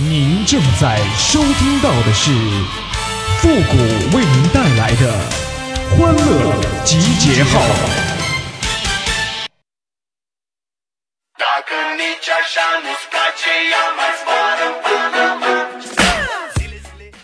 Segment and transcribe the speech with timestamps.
[0.00, 2.30] 您正在收听到的是
[3.40, 5.12] 复古为您带来的
[5.90, 7.60] 欢乐集结号。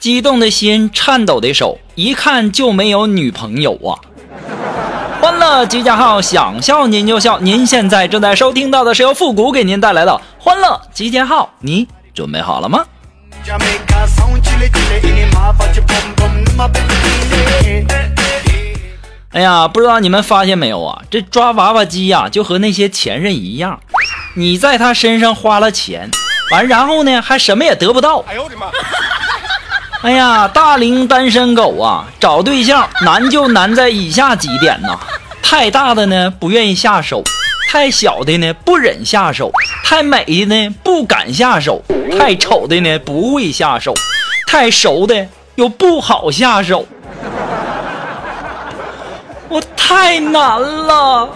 [0.01, 3.95] 激动的心，颤抖的手，一看就没有女朋友啊！
[5.23, 7.39] 欢乐集结号，想笑您就笑。
[7.39, 12.85] 您现在正在收听到的是由复古给您带来的欢乐集结号，你准备好了吗？
[19.33, 21.03] 哎呀，不知道你们发现没有啊？
[21.11, 23.81] 这抓娃娃机呀，就和那些前任一样，
[24.35, 26.09] 你在他身上花了钱，
[26.53, 28.25] 完然后呢，还什么也得不到。
[28.29, 28.67] 哎呦我的妈！
[30.03, 34.99] 哎呀，大龄单身狗啊，找对象难就难在以下几点呐：
[35.43, 37.25] 太大的呢不愿意下手，
[37.69, 39.51] 太小的呢不忍下手，
[39.83, 41.83] 太美的呢不敢下手，
[42.17, 43.95] 太丑的呢不会下手，
[44.47, 46.87] 太熟的又不好下手。
[49.49, 51.29] 我太难了。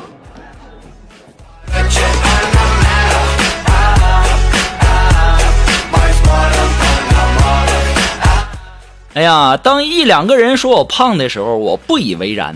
[9.15, 12.55] 哎呀，当一两个人说我胖的时候，我不以为然；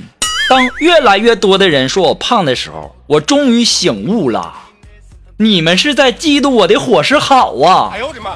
[0.48, 4.54] 当越来越多的人说我胖的时候，我终于醒悟了。
[5.38, 7.90] 你们是在嫉妒我的伙食好啊！
[7.92, 8.34] 哎呦我的妈！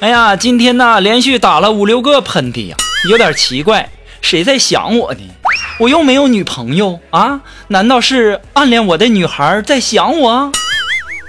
[0.00, 2.76] 哎呀，今天呢，连续打了五六个喷嚏呀，
[3.08, 5.20] 有点奇怪，谁在想我呢？
[5.78, 7.40] 我又没有女朋友啊？
[7.68, 10.52] 难道是暗恋我的女孩在想我？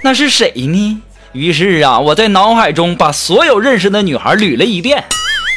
[0.02, 1.02] 那是谁呢？
[1.32, 5.04] 于是啊，我在脑海中把所有认识的女孩捋了一遍，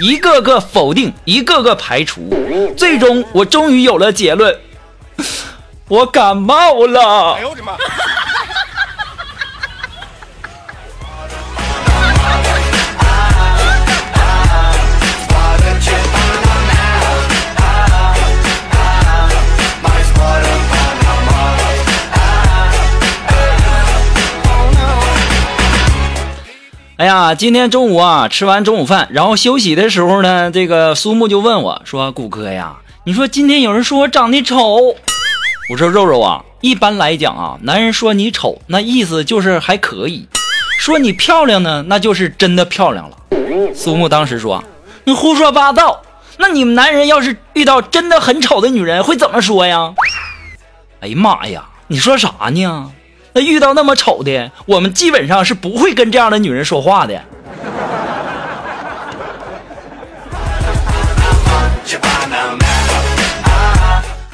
[0.02, 2.34] 一个个否定，一个个排除，
[2.76, 4.58] 最终我终于有了结论：
[5.88, 7.34] 我感冒了。
[7.34, 7.74] 哎呦我的妈！
[27.00, 34.76] 哎呀，今天中午啊，吃完中午饭，然后休息的时候呢，这个苏木就问我说：“谷哥呀，你说今天有人说我长得丑。
[35.72, 40.28] ”我说：“肉肉啊，一般来讲啊，男人说你丑，那意思就是还可以；
[40.78, 43.18] 说你漂亮呢，那就是真的漂亮了。
[43.74, 44.62] ”苏木当时说
[45.06, 46.02] ：“你胡说八道！
[46.36, 49.94] 那你们男人要是遇到真的很丑的女人，会怎么说呀？”
[51.00, 52.92] 哎呀妈呀，你说啥呢？
[53.34, 57.22] 那遇到那么丑的，我们基本上是不会跟这样的女人说话的。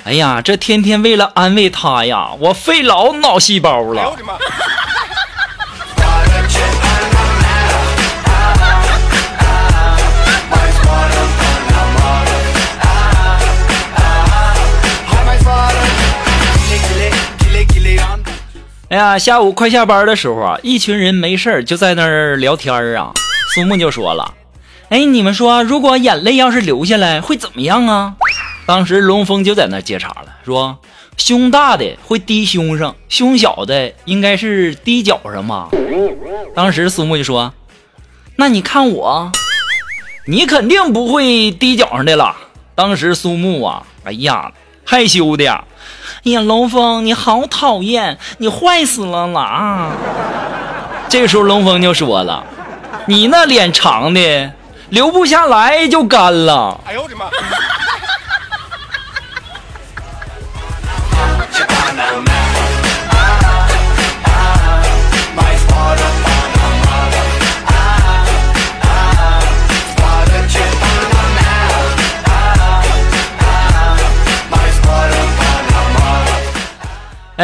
[0.04, 4.02] 哎呀，这天天为了安慰她呀，我费老脑细胞了。
[4.04, 4.85] 哎
[18.90, 23.12] 哎呀，下午快下班的时候啊，一群人没事就在那儿聊天啊。
[23.56, 24.36] 苏木就说了
[24.90, 28.14] ：“哎，你们说，如果眼泪要是流下来会怎么样啊？”
[28.68, 30.78] 当时龙峰就在那接茬了，说
[31.18, 35.70] ：“胸大的会滴胸上，胸小的应该是滴脚上吧。”
[36.54, 37.56] 当时苏木就说
[38.38, 39.32] ：“那你看我，
[40.28, 42.36] 你肯定不会滴脚上的了。”
[42.76, 44.52] 当时苏木啊，哎呀，
[44.86, 45.64] 害羞的呀。
[46.24, 49.92] 哎呀，龙峰，你好讨厌，你坏死了啦！
[51.08, 52.44] 这个时候，龙峰就说了
[53.06, 54.52] ：“你那脸长的，
[54.90, 57.26] 流不下来就干了。”哎呦我的妈！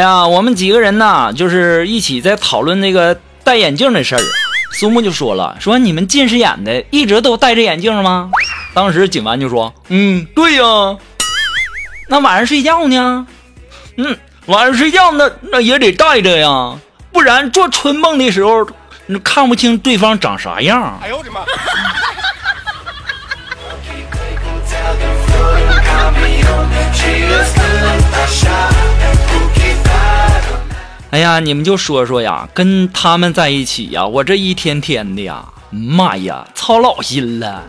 [0.02, 4.22] 哎呀，我们几个人呢，就是一起在讨论那个戴眼镜的事儿。
[4.72, 8.32] 苏木就说了：“说你们近视眼的一直都戴着眼镜吗？”
[8.74, 10.64] 当时锦完就说：“嗯，对呀。”
[12.10, 13.28] 那晚上睡觉呢？
[13.96, 16.76] 嗯，晚上睡觉那那也得戴着呀，
[17.12, 18.66] 不然做春梦的时候，
[19.06, 20.98] 你看不清对方长啥样。
[21.00, 21.42] 哎呦我的妈！
[31.12, 37.62] 哎呀，你们就说说呀，跟他们在一起呀，我这一天天的呀，妈呀，操老心了。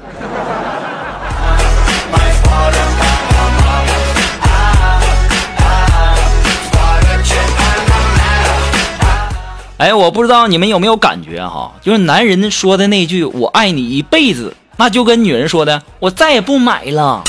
[9.77, 17.21] 哎，我不知道你们有没有感觉哈，就是男人说的那句“我爱你一辈子”，那就跟女人说的“我再也不买了”，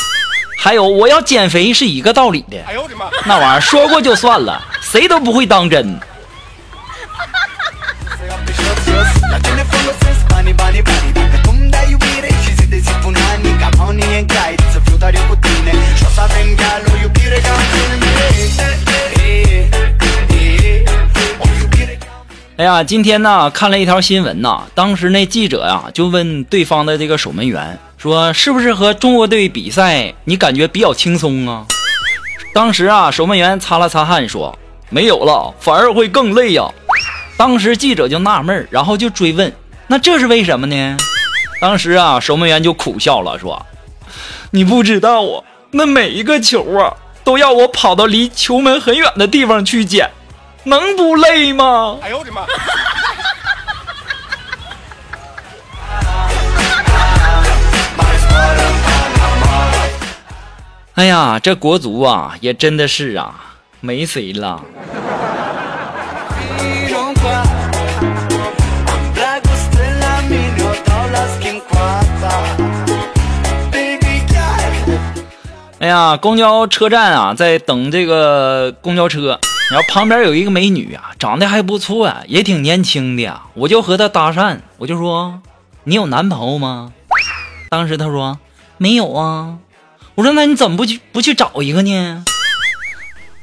[0.57, 2.57] 还有“我要减肥”是一个道理的。
[2.69, 3.07] 哎呦我的妈！
[3.27, 4.63] 那玩意儿说过就算了，
[4.95, 5.99] 谁都不会当真。
[22.57, 31.67] 哎呀，今天呢看了一条新闻呐，当时那记者呀就问对方的这个守门员说：“是不是和中国队比赛你感觉比较轻松啊？”
[32.55, 34.57] 当时啊守门员擦了擦汗说
[34.91, 36.65] ：“没有了，反而会更累呀。”
[37.37, 39.53] 当时记者就纳闷，然后就追问
[39.89, 40.97] ：“那这是为什么呢？”
[41.61, 43.67] 当时啊守门员就苦笑了说
[44.53, 46.95] ：“你不知道啊，那每一个球啊
[47.25, 50.11] 都要我跑到离球门很远的地方去捡。”
[50.67, 51.99] 能不累吗？
[52.01, 52.47] 哎呦我的妈！
[60.95, 63.54] 哎呀，这国足啊，也真的是啊，
[63.85, 64.63] 没谁了。
[75.81, 79.39] 哎呀，公交车站啊，在等这个公交车。
[79.71, 83.43] 然后旁边有一个美女啊，长得还不错啊，也挺年轻的呀。
[83.53, 85.43] 我就和她搭讪，我就说
[85.85, 86.95] ：“你有男朋友吗？”
[87.69, 88.39] 当时她说
[88.79, 89.59] ：“没有啊。”
[90.17, 92.25] 我说：“那你怎么不去不去找一个呢？”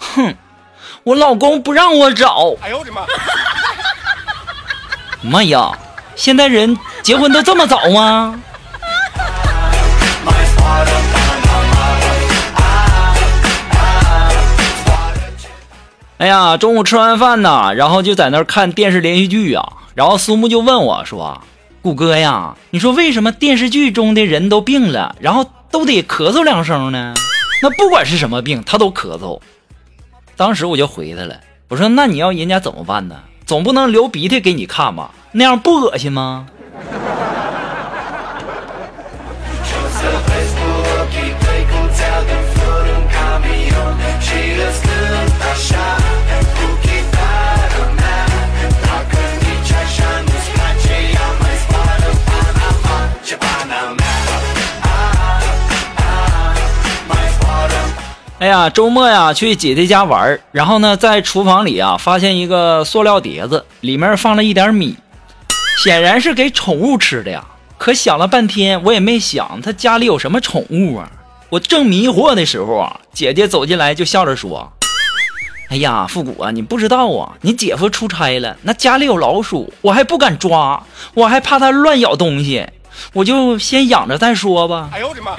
[0.02, 0.36] 哼，
[1.04, 2.56] 我老公不让我找。
[2.62, 3.04] 哎呦我的妈！
[5.22, 5.72] 妈呀，
[6.16, 8.42] 现在人结婚都这么早吗？
[16.18, 19.74] 哎呀，中午吃完饭呢，然后就在那儿看电视连续剧啊。
[19.94, 21.42] 然后苏木就问我说
[21.82, 27.14] ：“谷哥呀，你说为什么电视剧中的人都病了，然后都得咳嗽两声呢？
[27.62, 29.40] 那不管是什么病，他都咳嗽。”
[30.36, 31.40] 当时我就回他了，
[31.70, 33.22] 我说：“那你要人家怎么办呢？
[33.46, 35.12] 总不能流鼻涕给你看吧？
[35.34, 36.48] 那样不恶心吗？”
[58.52, 64.98] 呀，周末呀，去姐姐家玩然后呢，在厨房里啊，发现一个塑料碟子，里面放了一点米，
[65.82, 67.46] 显然是给宠物吃的呀。
[67.78, 71.10] 可想了半天，我也没想他家里有什么宠物啊。
[71.50, 74.70] 我正迷惑的时候啊，姐姐走进来就笑着说
[75.72, 80.84] ：“哎呀，复古啊，你不知道啊，你姐夫出差了，那家里有老鼠，我还不敢抓，
[81.14, 82.68] 我还怕它乱咬东西，
[83.14, 85.32] 我就先养着再说吧。”哎呦我的妈！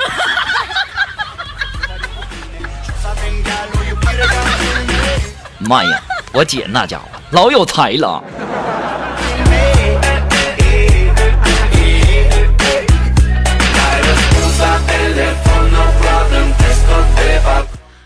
[5.69, 6.01] 妈呀，
[6.33, 8.23] 我姐那家伙老有才了。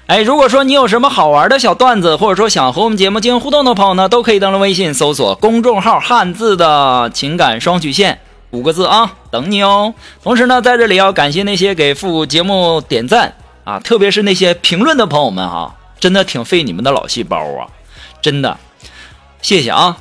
[0.06, 9.94] 哎，如果说你有什么好玩的小段子，或者说想和我们节目进行互动的朋友呢，都可以登录微信搜索公众号“汉字的情感双曲线”五个字啊，等你哦。
[10.22, 15.74] 同时呢，在这里要感谢那些给副节目点赞啊，特别是那些评论的朋友们哈。
[15.98, 17.66] 真的挺费你们的老细胞啊，
[18.20, 18.58] 真的，
[19.42, 19.96] 谢谢啊。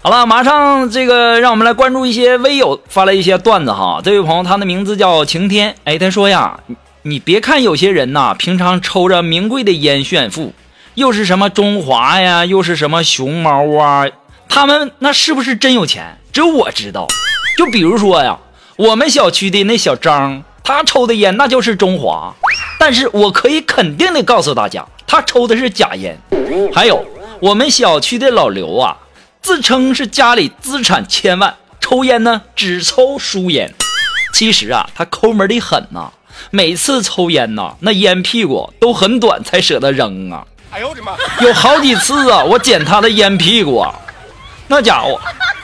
[0.00, 4.00] 好了，马上这个让我们来关注一些微友发了一些段子哈。
[4.02, 6.60] 这位朋友他的名字叫晴天，哎，他说呀，
[7.02, 10.54] 你别看有些人呐，平常抽着名贵的烟炫富，
[10.94, 14.06] 又是什么中华呀，又是什么熊猫啊，
[14.48, 16.18] 他们那是不是真有钱？
[16.32, 17.06] 只有我知道。
[17.58, 18.38] 就比如说呀，
[18.76, 22.34] 我们小区的那小张，他抽的烟那就是中华。
[22.78, 26.16] 但是我可以肯定的告诉大家，他抽的是假烟。
[26.72, 27.04] 还有
[27.40, 28.96] 我们小区的老刘啊，
[29.42, 33.74] 自称是家里资产千万，抽烟呢只抽书烟。
[34.32, 36.10] 其实啊，他抠门的很呐，
[36.50, 40.46] 每次抽烟呐，那烟屁股都很短才舍得扔啊。
[40.70, 41.16] 哎呦我的妈！
[41.40, 43.94] 有好几次啊，我捡他的烟屁股啊，
[44.68, 45.18] 那家伙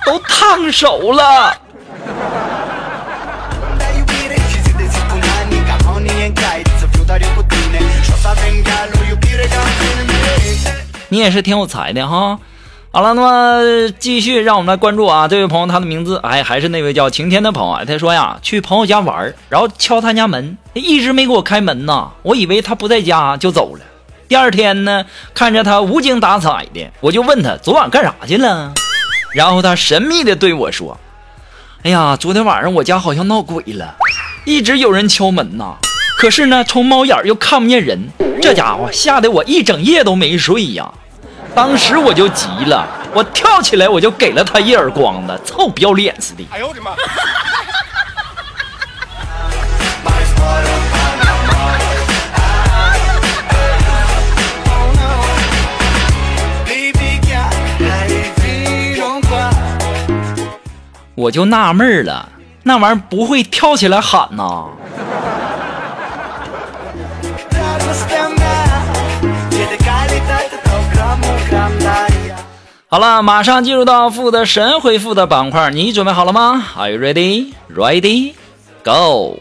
[0.05, 1.57] 都烫手了。
[11.15, 12.41] 你也是挺有才的哈，
[12.91, 23.83] 好了，那么继续让我们来关注啊，这位朋友他的名字哎还是那位叫晴天的朋友，他说呀去朋友家玩，然后敲他家门，一直没给我开门呐，我以为他不在家就走了。
[24.27, 28.73] 第二天呢，看着他无精打采的，我就问他昨晚干啥去了，
[29.37, 30.99] 然后他神秘的对我说
[31.85, 33.95] ：“哎呀，昨天晚上我家好像闹鬼了，
[34.45, 35.77] 一直有人敲门呐，
[36.19, 38.09] 可是呢从猫眼又看不见人，
[38.43, 40.93] 这家伙吓得我一整夜都没睡呀。”
[41.55, 42.85] 当时我就急了，
[43.15, 46.45] 我跳起来我就给了他一耳光子，臭不要脸似的！
[46.51, 46.91] 哎呦我的妈！
[61.15, 62.29] 我就纳闷了，
[62.65, 64.65] 那玩意儿不会跳起来喊呐？
[72.95, 77.53] 好了，马上进入到负的神回复的板块，你准备好了吗？Are you ready?
[77.69, 78.35] Ready?
[78.85, 79.41] Go!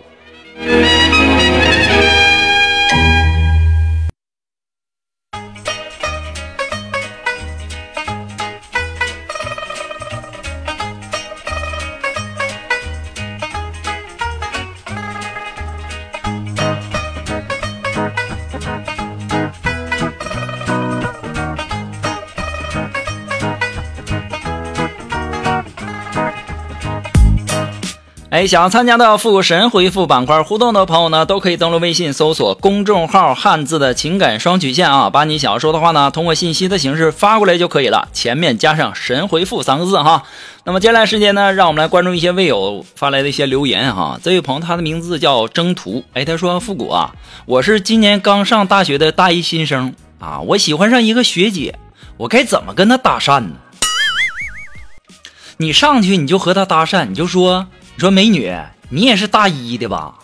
[28.33, 40.23] 哎，想要参加到复古神回复板块互动的朋友呢，都可以登录微信搜索公众号“汉字的情感双曲线”啊，把你想要说的话呢，通过信息的形式发过来就可以了，前面加上“神回复”三个字哈。
[40.63, 44.19] 那么接下来时间呢，让我们来关注一些微友发来的一些留言哈。
[44.23, 47.13] 这位朋友他的名字叫征途，哎，他说复古啊，
[47.45, 51.77] 我是今年刚上大学的大一新生啊，我喜欢上一个学姐，
[52.17, 53.51] 我该怎么跟她搭讪呢？
[55.57, 57.67] 你上去你就和她搭讪，你就说。
[57.95, 58.51] 你说美女，
[58.89, 60.15] 你也是大一的吧？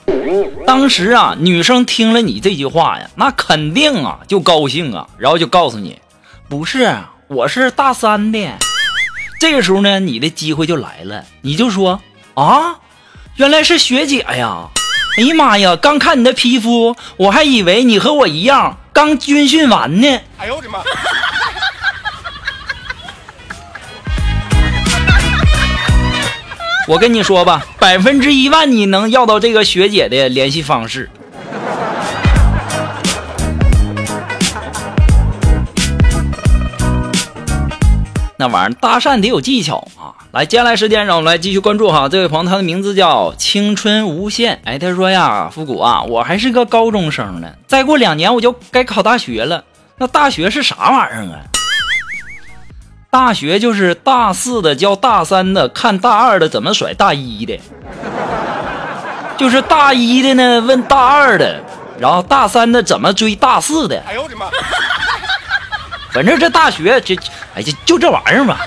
[0.65, 5.99] 当时啊，女生听了你这句话呀，那肯定啊就高兴啊，然后就告诉你，
[6.47, 6.97] 不是，
[7.27, 8.49] 我是大三的。
[9.39, 12.01] 这个时候呢，你的机会就来了，你就说
[12.33, 12.79] 啊，
[13.35, 14.69] 原来是学姐呀！
[15.17, 20.07] 哎呀妈呀，刚看你的皮肤，我还以为你和我一样刚军训完呢。
[20.37, 20.79] 哎呦我的妈！
[26.89, 31.07] 我跟你说吧，百分之一万你能要到这个学姐的联系方式。
[38.37, 40.17] 那玩意儿搭讪得有技巧啊！
[40.31, 44.59] 来，接下来时间让我们来继续关注哈，这位朋友他的名字叫青春无限。
[44.63, 49.63] 哎，他说呀，复古啊，我还是个高中生呢，再过两年我就该考大学了。
[49.99, 51.45] 那大学是啥玩意儿啊？
[53.11, 57.59] 大学就是大四的教大三的，看大二的怎么甩大一的，
[59.35, 61.63] 就是大一的呢问大二的，
[61.97, 64.03] 然后大三的怎么追大四的。
[64.07, 64.45] 哎呦我的妈！
[66.11, 67.15] 反正这大学这，
[67.55, 68.59] 哎就就这玩意儿吧。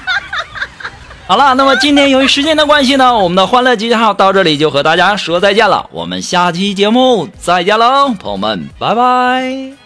[1.29, 5.89] 好了，那么今天由于时间的关系呢，我们的欢乐集结号到这里就和大家说再见了。
[5.93, 9.82] 我们下期节目再见喽，朋友们，拜拜。